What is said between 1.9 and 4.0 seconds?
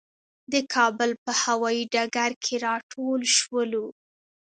ډګر کې راټول شولو.